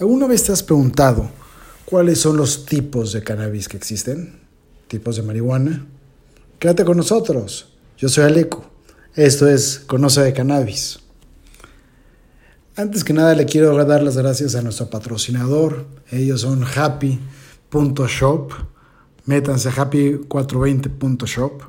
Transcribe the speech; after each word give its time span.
¿Alguna 0.00 0.28
vez 0.28 0.44
te 0.44 0.52
has 0.52 0.62
preguntado 0.62 1.28
cuáles 1.84 2.20
son 2.20 2.36
los 2.36 2.66
tipos 2.66 3.12
de 3.12 3.24
cannabis 3.24 3.68
que 3.68 3.76
existen? 3.76 4.38
¿Tipos 4.86 5.16
de 5.16 5.22
marihuana? 5.22 5.86
Quédate 6.60 6.84
con 6.84 6.96
nosotros. 6.96 7.72
Yo 7.96 8.08
soy 8.08 8.24
Aleco. 8.24 8.64
Esto 9.16 9.48
es 9.48 9.80
Conoce 9.80 10.20
de 10.20 10.32
Cannabis. 10.32 11.00
Antes 12.76 13.02
que 13.02 13.12
nada 13.12 13.34
le 13.34 13.44
quiero 13.44 13.74
dar 13.84 14.04
las 14.04 14.16
gracias 14.16 14.54
a 14.54 14.62
nuestro 14.62 14.88
patrocinador. 14.88 15.86
Ellos 16.12 16.42
son 16.42 16.62
happy.shop. 16.62 18.52
Métanse 19.24 19.68
a 19.68 19.72
happy420.shop. 19.72 21.62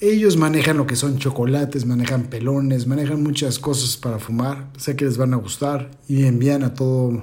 Ellos 0.00 0.38
manejan 0.38 0.78
lo 0.78 0.86
que 0.86 0.96
son 0.96 1.18
chocolates, 1.18 1.84
manejan 1.84 2.24
pelones, 2.24 2.86
manejan 2.86 3.22
muchas 3.22 3.58
cosas 3.58 3.98
para 3.98 4.18
fumar. 4.18 4.70
Sé 4.78 4.96
que 4.96 5.04
les 5.04 5.18
van 5.18 5.34
a 5.34 5.36
gustar 5.36 5.90
y 6.08 6.24
envían 6.24 6.62
a 6.64 6.72
todo 6.72 7.22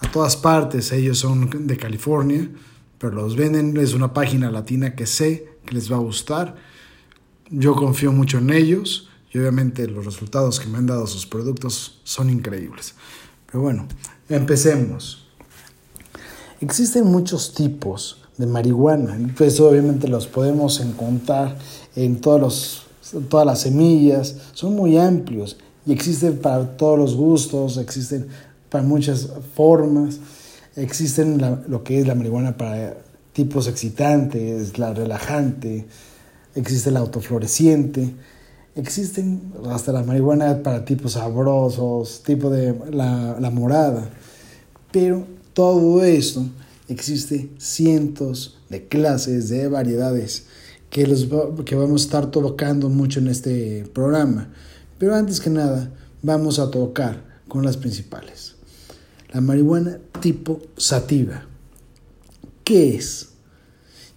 a 0.00 0.10
todas 0.10 0.36
partes. 0.36 0.92
Ellos 0.92 1.18
son 1.18 1.66
de 1.66 1.76
California, 1.76 2.50
pero 2.98 3.14
los 3.14 3.36
venden 3.36 3.76
es 3.76 3.94
una 3.94 4.12
página 4.12 4.50
latina 4.50 4.94
que 4.94 5.06
sé 5.06 5.58
que 5.64 5.74
les 5.74 5.90
va 5.90 5.96
a 5.96 6.00
gustar. 6.00 6.56
Yo 7.48 7.74
confío 7.74 8.12
mucho 8.12 8.38
en 8.38 8.50
ellos 8.50 9.08
y 9.32 9.38
obviamente 9.38 9.86
los 9.86 10.04
resultados 10.04 10.60
que 10.60 10.68
me 10.68 10.78
han 10.78 10.86
dado 10.86 11.06
sus 11.06 11.26
productos 11.26 12.00
son 12.04 12.30
increíbles. 12.30 12.94
Pero 13.46 13.62
bueno, 13.62 13.86
empecemos. 14.28 15.26
Existen 16.60 17.06
muchos 17.06 17.54
tipos 17.54 18.22
de 18.36 18.46
marihuana. 18.46 19.18
Pues 19.36 19.60
obviamente 19.60 20.08
los 20.08 20.26
podemos 20.26 20.80
encontrar 20.80 21.58
en 21.96 22.20
todos 22.20 22.40
los, 22.40 22.82
todas 23.28 23.46
las 23.46 23.60
semillas. 23.60 24.36
Son 24.52 24.74
muy 24.74 24.98
amplios 24.98 25.56
y 25.86 25.92
existen 25.92 26.38
para 26.38 26.76
todos 26.76 26.98
los 26.98 27.14
gustos, 27.16 27.76
existen 27.76 28.28
para 28.68 28.84
muchas 28.84 29.28
formas. 29.54 30.18
Existen 30.76 31.40
lo 31.68 31.82
que 31.82 31.98
es 31.98 32.06
la 32.06 32.14
marihuana 32.14 32.56
para 32.56 32.96
tipos 33.32 33.66
excitantes, 33.66 34.78
la 34.78 34.94
relajante, 34.94 35.86
existe 36.54 36.90
la 36.90 37.00
autofloreciente, 37.00 38.14
existen 38.76 39.52
hasta 39.68 39.92
la 39.92 40.04
marihuana 40.04 40.62
para 40.62 40.84
tipos 40.84 41.12
sabrosos, 41.12 42.22
tipo 42.24 42.50
de 42.50 42.74
la, 42.92 43.36
la 43.40 43.50
morada. 43.50 44.10
Pero 44.92 45.26
todo 45.54 46.04
esto 46.04 46.44
existe 46.88 47.50
cientos 47.58 48.58
de 48.68 48.86
clases, 48.86 49.48
de 49.48 49.68
variedades 49.68 50.46
que, 50.90 51.04
que 51.64 51.74
vamos 51.76 52.02
a 52.02 52.04
estar 52.04 52.30
tocando 52.30 52.88
mucho 52.88 53.20
en 53.20 53.28
este 53.28 53.88
programa. 53.94 54.52
Pero 54.98 55.14
antes 55.14 55.40
que 55.40 55.50
nada, 55.50 55.90
vamos 56.22 56.58
a 56.58 56.70
tocar 56.70 57.24
con 57.48 57.64
las 57.64 57.76
principales. 57.76 58.56
La 59.32 59.40
marihuana 59.40 59.98
tipo 60.20 60.60
sativa. 60.76 61.46
¿Qué 62.64 62.96
es? 62.96 63.28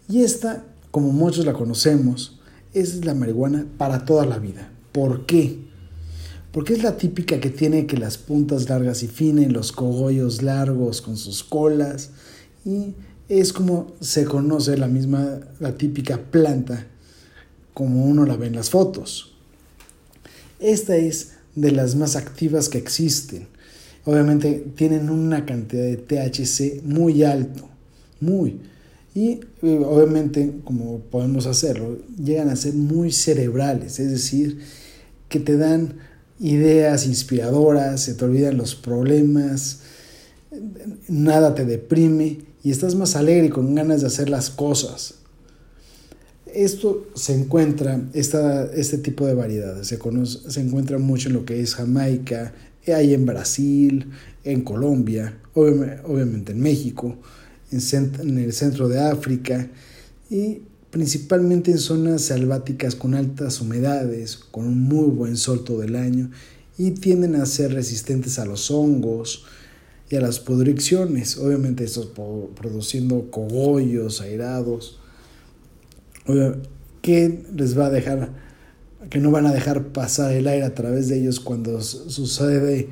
Y 0.10 0.24
esta, 0.24 0.66
como 0.92 1.12
muchos 1.12 1.46
la 1.46 1.54
conocemos, 1.54 2.40
es 2.74 3.06
la 3.06 3.14
marihuana 3.14 3.66
para 3.78 4.06
toda 4.06 4.26
la 4.26 4.40
vida. 4.40 4.72
¿Por 4.92 5.26
qué? 5.26 5.60
Porque 6.52 6.74
es 6.74 6.84
la 6.84 6.98
típica 6.98 7.40
que 7.40 7.50
tiene 7.50 7.88
que 7.88 7.98
las 7.98 8.18
puntas 8.18 8.70
largas 8.70 9.02
y 9.04 9.08
finas, 9.08 9.52
los 9.52 9.72
cogollos 9.72 10.42
largos 10.44 11.02
con 11.02 11.18
sus 11.18 11.44
colas, 11.44 12.12
y 12.66 12.94
es 13.30 13.54
como 13.54 13.94
se 14.00 14.26
conoce 14.26 14.78
la 14.78 14.88
misma, 14.88 15.40
la 15.60 15.76
típica 15.78 16.18
planta, 16.18 16.88
como 17.74 18.06
uno 18.06 18.26
la 18.26 18.36
ve 18.36 18.48
en 18.48 18.56
las 18.56 18.70
fotos. 18.70 19.34
Esta 20.60 20.96
es 20.96 21.34
de 21.56 21.72
las 21.72 21.96
más 21.96 22.16
activas 22.16 22.70
que 22.70 22.78
existen. 22.78 23.48
Obviamente 24.06 24.66
tienen 24.76 25.10
una 25.10 25.46
cantidad 25.46 25.84
de 25.84 25.98
THC 25.98 26.84
muy 26.84 27.24
alto, 27.24 27.68
muy. 28.20 28.60
Y 29.16 29.40
eh, 29.62 29.82
obviamente, 29.86 30.60
como 30.64 31.00
podemos 31.00 31.46
hacerlo, 31.46 32.00
llegan 32.22 32.50
a 32.50 32.56
ser 32.56 32.74
muy 32.74 33.12
cerebrales, 33.12 34.00
es 34.00 34.10
decir, 34.10 34.60
que 35.30 35.40
te 35.40 35.56
dan 35.56 35.96
ideas 36.40 37.06
inspiradoras, 37.06 38.02
se 38.02 38.16
te 38.16 38.26
olvidan 38.26 38.58
los 38.58 38.76
problemas, 38.76 39.82
nada 41.08 41.56
te 41.56 41.66
deprime 41.66 42.40
y 42.64 42.72
estás 42.72 42.96
más 42.96 43.16
alegre 43.16 43.48
y 43.48 43.50
con 43.50 43.76
ganas 43.76 44.02
de 44.02 44.08
hacer 44.08 44.30
las 44.30 44.50
cosas. 44.50 45.16
Esto 46.46 47.08
se 47.16 47.34
encuentra, 47.34 48.02
esta, 48.14 48.66
este 48.74 48.98
tipo 49.00 49.26
de 49.26 49.34
variedades, 49.34 49.88
se, 49.88 49.98
conoce, 49.98 50.50
se 50.50 50.62
encuentra 50.62 50.98
mucho 51.00 51.30
en 51.30 51.36
lo 51.36 51.46
que 51.46 51.60
es 51.60 51.76
Jamaica, 51.76 52.54
hay 52.88 53.14
en 53.14 53.26
Brasil, 53.26 54.12
en 54.44 54.62
Colombia, 54.62 55.38
obviamente 55.54 56.52
en 56.52 56.60
México, 56.60 57.18
en, 57.72 58.38
el 58.38 58.54
centro 58.54 58.88
de 58.88 59.00
África 59.00 59.70
y 60.30 60.62
principalmente 60.92 61.72
en 61.72 61.80
zonas 61.80 62.24
selváticas 62.24 62.96
con 62.96 63.16
altas 63.16 63.62
humedades, 63.62 64.36
con 64.36 64.66
un 64.66 64.80
muy 64.80 65.10
buen 65.10 65.38
sol 65.38 65.64
todo 65.64 65.82
el 65.84 65.96
año 65.96 66.30
y 66.78 66.92
tienden 66.92 67.36
a 67.36 67.46
ser 67.46 67.74
resistentes 67.74 68.38
a 68.38 68.46
los 68.46 68.70
hongos, 68.70 69.46
y 70.14 70.16
a 70.16 70.22
las 70.22 70.40
podricciones, 70.40 71.40
obviamente 71.40 71.84
estos 71.84 72.12
produciendo 72.54 73.32
cogollos 73.32 74.22
airados, 74.22 75.00
que 77.02 77.44
les 77.52 77.76
va 77.76 77.88
a 77.88 77.90
dejar, 77.90 78.30
que 79.10 79.18
no 79.18 79.32
van 79.32 79.48
a 79.48 79.52
dejar 79.52 79.88
pasar 79.88 80.34
el 80.34 80.48
aire 80.48 80.66
a 80.66 80.76
través 80.76 81.08
de 81.08 81.20
ellos 81.20 81.40
cuando 81.40 81.82
sucede 81.82 82.90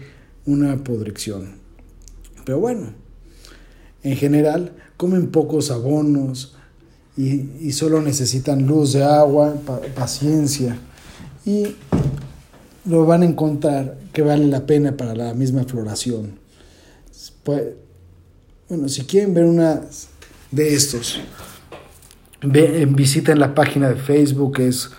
una 0.48 0.84
podricción. 0.84 1.58
Pero 2.44 2.60
bueno, 2.60 2.92
en 4.02 4.16
general 4.16 4.72
comen 4.98 5.30
pocos 5.30 5.70
abonos 5.70 6.56
y, 7.16 7.52
y 7.60 7.74
solo 7.74 8.02
necesitan 8.02 8.66
luz 8.66 8.94
de 8.94 9.04
agua, 9.04 9.54
paciencia 9.94 10.76
y 11.46 11.76
lo 12.86 13.06
van 13.06 13.22
a 13.22 13.26
encontrar 13.26 14.00
que 14.12 14.24
vale 14.24 14.48
la 14.48 14.66
pena 14.66 14.98
para 14.98 15.14
la 15.14 15.36
misma 15.36 15.66
floración. 15.66 16.41
Pues, 17.44 17.64
bueno, 18.68 18.90
si 18.90 19.04
quieren 19.04 19.34
ver 19.34 19.46
una 19.46 19.82
de 20.50 20.74
estos, 20.74 21.20
ve, 22.42 22.86
visiten 22.86 23.40
la 23.40 23.54
página 23.54 23.90
de 23.90 23.96
Facebook, 23.96 24.60
es 24.60 24.92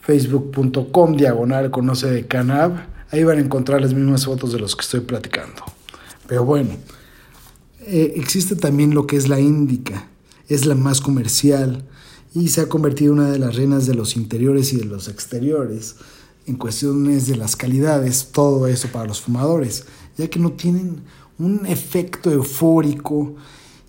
facebook.com 0.00 1.16
diagonal 1.16 1.70
conoce 1.70 2.10
de 2.10 2.26
Canab. 2.26 2.72
Ahí 3.10 3.24
van 3.24 3.38
a 3.38 3.42
encontrar 3.42 3.80
las 3.80 3.94
mismas 3.94 4.24
fotos 4.24 4.52
de 4.52 4.58
los 4.58 4.74
que 4.74 4.82
estoy 4.82 5.00
platicando. 5.00 5.62
Pero 6.26 6.44
bueno, 6.44 6.70
eh, 7.80 8.14
existe 8.16 8.56
también 8.56 8.94
lo 8.94 9.06
que 9.06 9.16
es 9.16 9.28
la 9.28 9.38
índica, 9.38 10.08
es 10.48 10.66
la 10.66 10.74
más 10.74 11.00
comercial 11.00 11.84
y 12.34 12.48
se 12.48 12.62
ha 12.62 12.68
convertido 12.68 13.12
en 13.12 13.20
una 13.20 13.30
de 13.30 13.38
las 13.38 13.56
reinas 13.56 13.86
de 13.86 13.94
los 13.94 14.16
interiores 14.16 14.72
y 14.72 14.76
de 14.76 14.84
los 14.84 15.08
exteriores 15.08 15.96
en 16.46 16.56
cuestiones 16.56 17.26
de 17.26 17.36
las 17.36 17.56
calidades, 17.56 18.28
todo 18.32 18.66
eso 18.66 18.88
para 18.88 19.06
los 19.06 19.20
fumadores, 19.20 19.84
ya 20.16 20.28
que 20.28 20.38
no 20.38 20.52
tienen 20.52 21.02
un 21.38 21.66
efecto 21.66 22.30
eufórico 22.30 23.34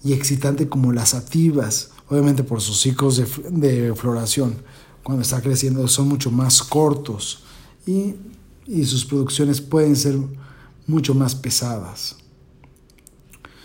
y 0.04 0.14
excitante 0.14 0.70
como 0.70 0.94
las 0.94 1.10
sativas, 1.10 1.92
obviamente 2.08 2.44
por 2.44 2.62
sus 2.62 2.80
ciclos 2.80 3.18
de, 3.18 3.94
floración, 3.96 4.56
cuando 5.04 5.24
está 5.24 5.42
creciendo 5.42 5.88
son 5.88 6.08
mucho 6.08 6.32
más 6.32 6.62
cortos 6.62 7.44
y, 7.86 8.16
y 8.68 8.86
sus 8.86 9.06
producciones 9.06 9.62
pueden 9.62 9.96
ser 9.96 10.18
mucho 10.88 11.14
más 11.14 11.36
pesadas. 11.36 12.18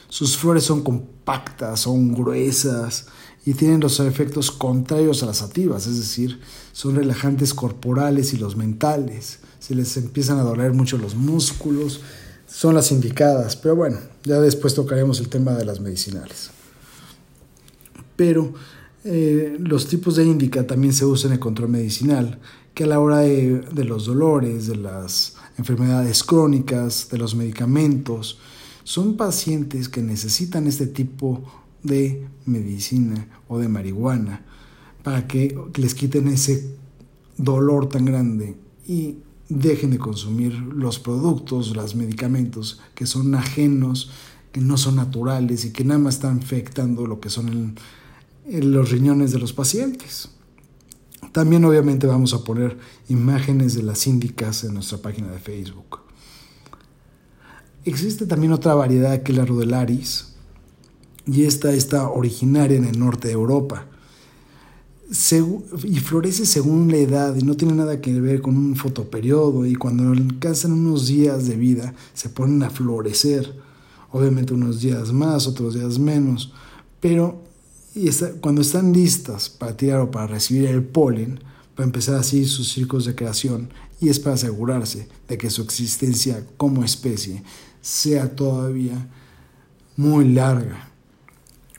Sus 0.09 0.37
flores 0.37 0.65
son 0.65 0.83
compactas, 0.83 1.81
son 1.81 2.15
gruesas 2.15 3.07
y 3.45 3.55
tienen 3.55 3.81
los 3.81 4.01
efectos 4.01 4.51
contrarios 4.51 5.23
a 5.23 5.27
las 5.27 5.39
sativas, 5.39 5.87
es 5.87 5.99
decir, 5.99 6.41
son 6.73 6.97
relajantes 6.97 7.53
corporales 7.53 8.33
y 8.33 8.39
los 8.39 8.57
mentales. 8.57 9.41
Se 9.59 9.75
les 9.75 9.97
empiezan 9.97 10.39
a 10.39 10.43
doler 10.43 10.73
mucho 10.73 10.99
los 10.99 11.15
músculos, 11.15 12.01
son 12.55 12.77
las 12.77 12.93
indicadas, 12.93 13.57
pero 13.57 13.75
bueno, 13.75 13.99
ya 14.23 14.39
después 14.39 14.77
tocaremos 14.77 15.19
el 15.19 15.29
tema 15.29 15.55
de 15.55 15.65
las 15.65 15.81
medicinales. 15.81 16.51
Pero 18.15 18.55
eh, 19.03 19.57
los 19.59 19.89
tipos 19.89 20.15
de 20.15 20.25
índica 20.25 20.65
también 20.65 20.93
se 20.93 21.05
usan 21.05 21.33
en 21.33 21.35
el 21.35 21.41
control 21.41 21.71
medicinal, 21.71 22.39
que 22.73 22.85
a 22.85 22.87
la 22.87 23.01
hora 23.01 23.19
de, 23.19 23.59
de 23.59 23.85
los 23.85 24.07
dolores, 24.07 24.69
de 24.69 24.77
las 24.77 25.35
enfermedades 25.59 26.23
crónicas, 26.23 27.09
de 27.11 27.19
los 27.19 27.35
medicamentos, 27.35 28.39
son 28.85 29.17
pacientes 29.17 29.89
que 29.89 30.01
necesitan 30.01 30.69
este 30.69 30.87
tipo 30.87 31.43
de 31.83 32.25
medicina 32.47 33.27
o 33.49 33.59
de 33.59 33.67
marihuana 33.67 34.47
para 35.03 35.27
que 35.27 35.59
les 35.75 35.95
quiten 35.97 36.29
ese 36.29 36.77
dolor 37.37 37.89
tan 37.89 38.05
grande 38.05 38.55
y 38.87 39.17
dejen 39.49 39.91
de 39.91 39.99
consumir 39.99 40.55
los 40.55 40.99
productos, 40.99 41.75
los 41.75 41.95
medicamentos 41.95 42.81
que 42.95 43.07
son 43.07 43.35
ajenos, 43.35 44.11
que 44.53 44.61
no 44.61 44.77
son 44.77 44.97
naturales 44.97 45.65
y 45.65 45.73
que 45.73 45.85
nada 45.85 45.99
más 45.99 46.15
están 46.15 46.39
afectando 46.39 47.07
lo 47.07 47.21
que 47.21 47.31
son 47.31 47.77
los 48.49 48.91
riñones 48.91 49.33
de 49.33 49.39
los 49.39 49.53
pacientes. 49.53 50.29
También 51.33 51.65
obviamente 51.65 52.07
vamos 52.07 52.33
a 52.35 52.45
poner 52.45 52.79
imágenes 53.09 53.75
de 53.75 53.83
las 53.83 53.99
síndicas 53.99 54.63
en 54.65 54.75
nuestra 54.75 54.99
página 54.99 55.31
de 55.31 55.41
Facebook. 55.41 56.01
Existe 57.85 58.27
también 58.27 58.53
otra 58.53 58.75
variedad 58.75 59.23
que 59.23 59.33
es 59.33 59.39
la 59.39 59.45
Rudelaris, 59.45 60.35
y 61.27 61.45
esta 61.45 61.73
está 61.73 62.09
originaria 62.09 62.77
en 62.77 62.85
el 62.85 62.99
norte 62.99 63.29
de 63.29 63.35
Europa. 63.35 63.87
Y 65.11 65.97
florece 65.97 66.47
según 66.47 66.91
la 66.91 66.97
edad 66.97 67.37
y 67.37 67.43
no 67.43 67.57
tiene 67.57 67.75
nada 67.75 68.01
que 68.01 68.19
ver 68.21 68.41
con 68.41 68.57
un 68.57 68.75
fotoperiodo 68.75 69.67
y 69.67 69.75
cuando 69.75 70.11
alcanzan 70.11 70.73
unos 70.73 71.07
días 71.07 71.47
de 71.47 71.57
vida 71.57 71.95
se 72.15 72.29
ponen 72.29 72.63
a 72.63 72.71
florecer, 72.71 73.55
obviamente 74.11 74.55
unos 74.55 74.81
días 74.81 75.13
más, 75.13 75.47
otros 75.47 75.75
días 75.75 75.99
menos, 75.99 76.53
pero 77.01 77.43
cuando 78.41 78.63
están 78.63 78.93
listas 78.93 79.49
para 79.49 79.77
tirar 79.77 80.01
o 80.01 80.11
para 80.11 80.27
recibir 80.27 80.67
el 80.67 80.83
polen, 80.83 81.39
para 81.77 81.87
empezar 81.87 82.17
así 82.17 82.45
sus 82.45 82.73
ciclos 82.73 83.05
de 83.05 83.15
creación 83.15 83.69
y 84.01 84.09
es 84.09 84.19
para 84.19 84.35
asegurarse 84.35 85.09
de 85.29 85.39
que 85.39 85.51
su 85.51 85.63
existencia 85.63 86.45
como 86.57 86.83
especie 86.83 87.43
sea 87.81 88.35
todavía 88.35 89.09
muy 89.97 90.29
larga 90.29 90.94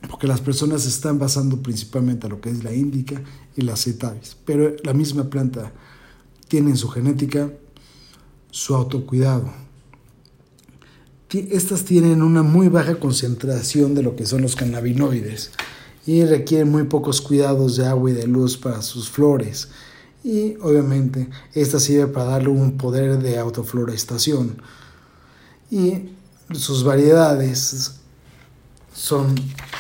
porque 0.10 0.28
las 0.28 0.42
personas 0.42 0.86
están 0.86 1.20
basando 1.20 1.62
principalmente 1.62 2.28
a 2.28 2.30
lo 2.30 2.42
que 2.42 2.50
es 2.50 2.64
la 2.64 2.74
índica 2.74 3.22
y 3.56 3.62
la 3.62 3.76
cetavis, 3.76 4.38
pero 4.46 4.76
la 4.84 4.94
misma 4.94 5.30
planta 5.30 5.72
tiene 6.48 6.72
en 6.72 6.78
su 6.78 6.90
genética 6.90 7.52
su 8.52 8.76
autocuidado. 8.76 9.52
Estas 11.30 11.84
tienen 11.84 12.22
una 12.22 12.44
muy 12.44 12.70
baja 12.70 12.98
concentración 12.98 13.94
de 13.94 14.04
lo 14.04 14.16
que 14.16 14.26
son 14.26 14.42
los 14.42 14.56
cannabinoides 14.56 15.52
y 16.06 16.24
requieren 16.24 16.72
muy 16.72 16.84
pocos 16.84 17.20
cuidados 17.20 17.76
de 17.76 17.86
agua 17.86 18.12
y 18.12 18.14
de 18.14 18.28
luz 18.28 18.58
para 18.58 18.82
sus 18.82 19.10
flores. 19.10 19.70
Y 20.24 20.56
obviamente 20.62 21.30
esta 21.54 21.80
sirve 21.80 22.08
para 22.08 22.26
darle 22.26 22.50
un 22.50 22.78
poder 22.78 23.20
de 23.20 23.38
autoflorestación. 23.38 24.62
Y 25.70 26.10
sus 26.54 26.84
variedades 26.84 27.96
son 28.94 29.36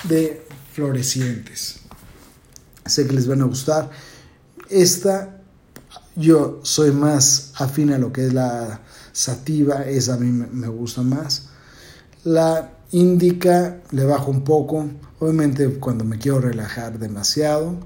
de 0.08 0.46
florecientes. 0.74 1.80
Sé 2.86 3.08
que 3.08 3.14
les 3.14 3.28
van 3.28 3.42
a 3.42 3.46
gustar. 3.46 3.90
Esta, 4.70 5.42
yo 6.16 6.60
soy 6.64 6.92
más 6.92 7.54
afín 7.56 7.92
a 7.92 7.98
lo 7.98 8.12
que 8.12 8.28
es 8.28 8.34
la 8.34 8.82
sativa, 9.12 9.84
esa 9.84 10.16
a 10.16 10.18
mí 10.18 10.32
me 10.32 10.68
gusta 10.68 11.02
más. 11.02 11.50
La 12.24 12.72
indica 12.92 13.82
le 13.92 14.06
bajo 14.06 14.32
un 14.32 14.44
poco. 14.44 14.90
Obviamente 15.20 15.68
cuando 15.80 16.04
me 16.04 16.18
quiero 16.18 16.42
relajar 16.42 17.00
demasiado, 17.00 17.78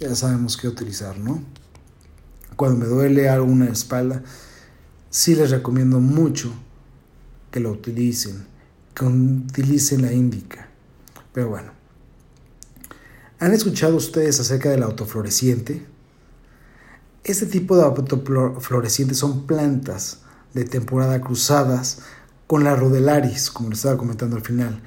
ya 0.00 0.14
sabemos 0.14 0.56
qué 0.56 0.68
utilizar, 0.68 1.18
¿no? 1.18 1.42
Cuando 2.56 2.78
me 2.78 2.86
duele 2.86 3.28
alguna 3.28 3.66
espalda, 3.66 4.22
sí 5.10 5.34
les 5.34 5.50
recomiendo 5.50 6.00
mucho 6.00 6.52
que 7.50 7.60
lo 7.60 7.70
utilicen, 7.70 8.46
que 8.94 9.04
utilicen 9.04 10.02
la 10.02 10.12
indica. 10.12 10.67
Pero 11.32 11.48
bueno. 11.48 11.72
¿Han 13.40 13.54
escuchado 13.54 13.96
ustedes 13.96 14.40
acerca 14.40 14.70
del 14.70 14.82
autofloreciente? 14.82 15.86
Este 17.22 17.46
tipo 17.46 17.76
de 17.76 17.84
autoflorecientes 17.84 19.18
son 19.18 19.46
plantas 19.46 20.22
de 20.54 20.64
temporada 20.64 21.20
cruzadas 21.20 22.00
con 22.46 22.64
la 22.64 22.74
rodelaris, 22.74 23.50
como 23.50 23.68
les 23.68 23.78
estaba 23.80 23.98
comentando 23.98 24.36
al 24.36 24.42
final, 24.42 24.82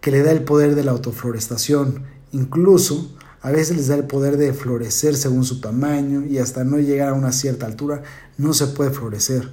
que 0.00 0.10
le 0.10 0.22
da 0.22 0.30
el 0.30 0.44
poder 0.44 0.74
de 0.74 0.84
la 0.84 0.92
autoflorestación. 0.92 2.04
Incluso 2.32 3.16
a 3.40 3.50
veces 3.50 3.76
les 3.76 3.88
da 3.88 3.94
el 3.94 4.04
poder 4.04 4.36
de 4.36 4.52
florecer 4.52 5.16
según 5.16 5.44
su 5.44 5.60
tamaño 5.60 6.24
y 6.26 6.38
hasta 6.38 6.64
no 6.64 6.78
llegar 6.78 7.08
a 7.08 7.14
una 7.14 7.32
cierta 7.32 7.66
altura 7.66 8.02
no 8.36 8.52
se 8.52 8.68
puede 8.68 8.90
florecer. 8.90 9.50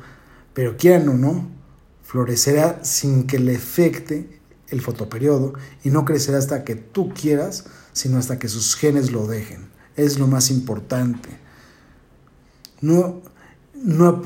Pero 0.53 0.77
quieran 0.77 1.09
o 1.09 1.13
no, 1.13 1.49
florecerá 2.03 2.83
sin 2.83 3.25
que 3.25 3.39
le 3.39 3.55
afecte 3.55 4.40
el 4.71 4.81
fotoperiodo 4.81 5.53
y 5.83 5.89
no 5.89 6.06
crecerá 6.06 6.38
hasta 6.38 6.63
que 6.63 6.75
tú 6.75 7.13
quieras, 7.13 7.65
sino 7.94 8.18
hasta 8.18 8.39
que 8.39 8.47
sus 8.47 8.75
genes 8.75 9.12
lo 9.12 9.27
dejen. 9.27 9.69
Es 9.95 10.18
lo 10.18 10.27
más 10.27 10.50
importante. 10.50 11.29
No, 12.79 13.21
no, 13.75 14.21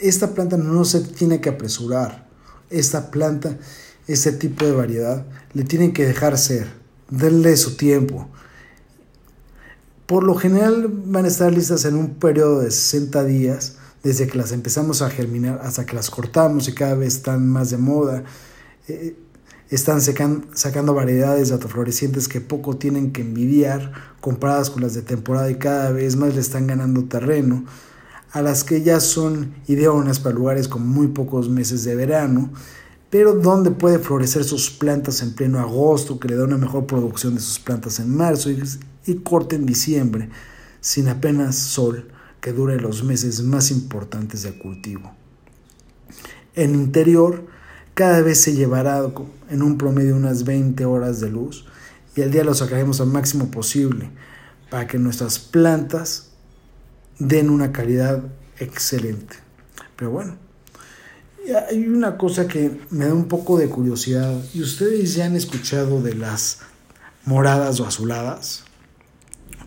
esta 0.00 0.34
planta 0.34 0.56
no 0.56 0.84
se 0.84 1.00
tiene 1.00 1.40
que 1.40 1.48
apresurar. 1.48 2.28
Esta 2.68 3.10
planta, 3.10 3.56
este 4.06 4.32
tipo 4.32 4.64
de 4.64 4.72
variedad, 4.72 5.24
le 5.54 5.64
tienen 5.64 5.92
que 5.92 6.06
dejar 6.06 6.36
ser. 6.36 6.72
Denle 7.08 7.56
su 7.56 7.76
tiempo. 7.76 8.28
Por 10.06 10.24
lo 10.24 10.34
general 10.34 10.88
van 10.88 11.24
a 11.24 11.28
estar 11.28 11.52
listas 11.52 11.84
en 11.84 11.94
un 11.94 12.14
periodo 12.14 12.60
de 12.60 12.70
60 12.70 13.24
días, 13.24 13.76
desde 14.02 14.26
que 14.26 14.36
las 14.36 14.50
empezamos 14.50 15.00
a 15.00 15.10
germinar 15.10 15.60
hasta 15.62 15.86
que 15.86 15.94
las 15.94 16.10
cortamos 16.10 16.66
y 16.68 16.74
cada 16.74 16.94
vez 16.94 17.14
están 17.14 17.48
más 17.48 17.70
de 17.70 17.78
moda. 17.78 18.24
Eh, 18.88 19.16
están 19.74 20.00
sacando 20.02 20.92
variedades 20.92 21.48
de 21.48 21.54
autoflorecientes 21.54 22.28
que 22.28 22.42
poco 22.42 22.76
tienen 22.76 23.10
que 23.10 23.22
envidiar 23.22 23.92
comparadas 24.20 24.68
con 24.68 24.82
las 24.82 24.92
de 24.92 25.00
temporada 25.00 25.50
y 25.50 25.54
cada 25.54 25.90
vez 25.92 26.16
más 26.16 26.34
le 26.34 26.40
están 26.40 26.66
ganando 26.66 27.04
terreno, 27.04 27.64
a 28.32 28.42
las 28.42 28.64
que 28.64 28.82
ya 28.82 29.00
son 29.00 29.54
ideonas 29.66 30.20
para 30.20 30.34
lugares 30.34 30.68
con 30.68 30.86
muy 30.86 31.08
pocos 31.08 31.48
meses 31.48 31.84
de 31.84 31.94
verano, 31.94 32.50
pero 33.08 33.32
donde 33.34 33.70
puede 33.70 33.98
florecer 33.98 34.44
sus 34.44 34.70
plantas 34.70 35.22
en 35.22 35.34
pleno 35.34 35.58
agosto, 35.58 36.20
que 36.20 36.28
le 36.28 36.36
da 36.36 36.44
una 36.44 36.58
mejor 36.58 36.86
producción 36.86 37.34
de 37.34 37.40
sus 37.40 37.58
plantas 37.58 37.98
en 37.98 38.14
marzo 38.14 38.50
y, 38.50 38.62
y 39.06 39.14
corte 39.16 39.56
en 39.56 39.64
diciembre, 39.64 40.28
sin 40.80 41.08
apenas 41.08 41.56
sol 41.56 42.10
que 42.42 42.52
dure 42.52 42.78
los 42.78 43.04
meses 43.04 43.42
más 43.42 43.70
importantes 43.70 44.42
de 44.42 44.58
cultivo. 44.58 45.12
En 46.54 46.74
interior, 46.74 47.46
cada 47.94 48.22
vez 48.22 48.40
se 48.40 48.54
llevará 48.54 49.02
en 49.50 49.62
un 49.62 49.78
promedio 49.78 50.16
unas 50.16 50.44
20 50.44 50.84
horas 50.84 51.20
de 51.20 51.30
luz 51.30 51.66
y 52.16 52.22
al 52.22 52.30
día 52.30 52.44
lo 52.44 52.54
sacaremos 52.54 53.00
al 53.00 53.08
máximo 53.08 53.50
posible 53.50 54.10
para 54.70 54.86
que 54.86 54.98
nuestras 54.98 55.38
plantas 55.38 56.28
den 57.18 57.50
una 57.50 57.72
calidad 57.72 58.22
excelente. 58.58 59.36
Pero 59.96 60.10
bueno, 60.10 60.36
hay 61.68 61.86
una 61.86 62.16
cosa 62.16 62.46
que 62.46 62.80
me 62.90 63.06
da 63.06 63.14
un 63.14 63.26
poco 63.26 63.58
de 63.58 63.68
curiosidad 63.68 64.40
y 64.54 64.62
ustedes 64.62 65.14
ya 65.14 65.26
han 65.26 65.36
escuchado 65.36 66.02
de 66.02 66.14
las 66.14 66.60
moradas 67.24 67.80
o 67.80 67.86
azuladas. 67.86 68.64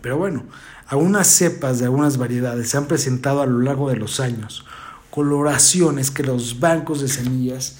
Pero 0.02 0.18
bueno, 0.18 0.44
algunas 0.86 1.28
cepas 1.28 1.78
de 1.78 1.84
algunas 1.84 2.16
variedades 2.16 2.70
se 2.70 2.76
han 2.76 2.86
presentado 2.86 3.42
a 3.42 3.46
lo 3.46 3.60
largo 3.60 3.90
de 3.90 3.96
los 3.96 4.20
años, 4.20 4.64
coloraciones 5.10 6.10
que 6.10 6.22
los 6.22 6.60
bancos 6.60 7.00
de 7.00 7.08
semillas 7.08 7.76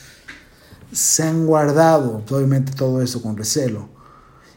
se 0.97 1.25
han 1.25 1.45
guardado 1.45 2.23
obviamente 2.31 2.73
todo 2.73 3.03
eso 3.03 3.21
con 3.21 3.37
recelo. 3.37 3.91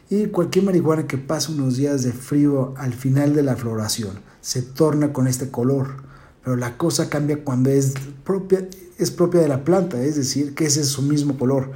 Y 0.08 0.28
cualquier 0.28 0.64
marihuana 0.64 1.06
que 1.06 1.18
pase 1.18 1.52
unos 1.52 1.76
días 1.76 2.02
de 2.02 2.12
frío 2.12 2.72
al 2.78 2.94
final 2.94 3.34
de 3.34 3.42
la 3.42 3.56
floración 3.56 4.20
se 4.40 4.62
torna 4.62 5.12
con 5.12 5.28
este 5.28 5.50
color. 5.50 6.02
Pero 6.42 6.56
la 6.56 6.78
cosa 6.78 7.10
cambia 7.10 7.44
cuando 7.44 7.68
es 7.68 7.92
propia, 8.24 8.66
es 8.96 9.10
propia 9.10 9.42
de 9.42 9.48
la 9.48 9.64
planta, 9.64 10.02
es 10.02 10.16
decir, 10.16 10.54
que 10.54 10.64
ese 10.64 10.80
es 10.80 10.88
su 10.88 11.02
mismo 11.02 11.38
color. 11.38 11.72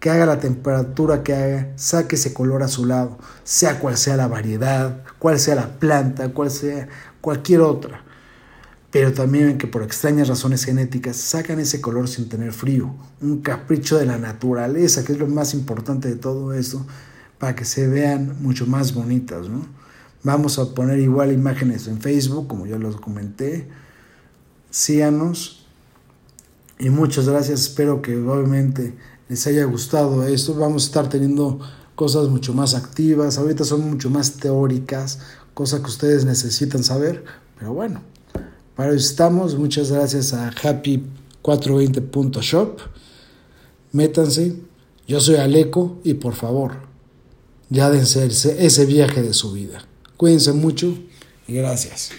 Que 0.00 0.08
haga 0.08 0.24
la 0.24 0.40
temperatura 0.40 1.22
que 1.22 1.34
haga, 1.34 1.72
saque 1.76 2.16
ese 2.16 2.32
color 2.32 2.62
a 2.62 2.68
su 2.68 2.86
lado, 2.86 3.18
sea 3.44 3.80
cual 3.80 3.98
sea 3.98 4.16
la 4.16 4.28
variedad, 4.28 5.04
cual 5.18 5.38
sea 5.38 5.56
la 5.56 5.78
planta, 5.78 6.32
cual 6.32 6.50
sea 6.50 6.88
cualquier 7.20 7.60
otra 7.60 8.02
pero 8.90 9.12
también 9.12 9.56
que 9.56 9.68
por 9.68 9.82
extrañas 9.82 10.28
razones 10.28 10.64
genéticas 10.64 11.16
sacan 11.16 11.60
ese 11.60 11.80
color 11.80 12.08
sin 12.08 12.28
tener 12.28 12.52
frío, 12.52 12.92
un 13.20 13.40
capricho 13.40 13.96
de 13.96 14.06
la 14.06 14.18
naturaleza, 14.18 15.04
que 15.04 15.12
es 15.12 15.18
lo 15.18 15.28
más 15.28 15.54
importante 15.54 16.08
de 16.08 16.16
todo 16.16 16.52
esto, 16.52 16.84
para 17.38 17.54
que 17.54 17.64
se 17.64 17.86
vean 17.86 18.36
mucho 18.42 18.66
más 18.66 18.92
bonitas. 18.92 19.48
¿no? 19.48 19.64
Vamos 20.24 20.58
a 20.58 20.74
poner 20.74 20.98
igual 20.98 21.32
imágenes 21.32 21.86
en 21.86 22.00
Facebook, 22.00 22.48
como 22.48 22.66
ya 22.66 22.78
los 22.78 23.00
comenté. 23.00 23.68
Síganos 24.70 25.66
y 26.78 26.90
muchas 26.90 27.28
gracias. 27.28 27.60
Espero 27.60 28.02
que 28.02 28.16
obviamente 28.18 28.94
les 29.28 29.46
haya 29.46 29.64
gustado 29.64 30.26
esto. 30.26 30.54
Vamos 30.54 30.82
a 30.82 30.86
estar 30.86 31.08
teniendo 31.08 31.60
cosas 31.94 32.28
mucho 32.28 32.54
más 32.54 32.74
activas. 32.74 33.38
Ahorita 33.38 33.64
son 33.64 33.88
mucho 33.88 34.10
más 34.10 34.32
teóricas, 34.38 35.20
cosas 35.54 35.80
que 35.80 35.86
ustedes 35.86 36.24
necesitan 36.24 36.82
saber, 36.82 37.24
pero 37.56 37.72
bueno. 37.72 38.02
Para 38.80 38.94
estamos. 38.94 39.58
Muchas 39.58 39.92
gracias 39.92 40.32
a 40.32 40.50
happy420.shop. 40.52 42.80
Métanse. 43.92 44.56
Yo 45.06 45.20
soy 45.20 45.36
Aleco 45.36 45.98
y 46.02 46.14
por 46.14 46.32
favor, 46.32 46.76
ya 47.68 47.90
dense 47.90 48.24
ese 48.24 48.86
viaje 48.86 49.20
de 49.20 49.34
su 49.34 49.52
vida. 49.52 49.84
Cuídense 50.16 50.54
mucho 50.54 50.94
y 51.46 51.56
gracias. 51.56 52.12